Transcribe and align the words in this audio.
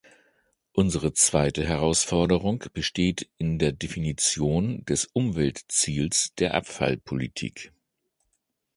Unsere 0.73 1.13
zweite 1.13 1.63
Herausforderung 1.63 2.63
besteht 2.73 3.29
in 3.37 3.59
der 3.59 3.71
Definition 3.71 4.83
des 4.85 5.05
Umweltziels 5.13 6.33
der 6.39 6.55
Abfallpolitik. 6.55 7.71